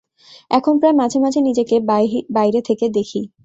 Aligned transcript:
এখন 0.51 0.73
প্রায় 0.79 0.95
মাঝে-মাঝে 1.01 1.39
নিজেকে 1.41 1.75
বাইরে 2.35 2.59
থেকে 2.69 2.85
দেখি। 2.97 3.21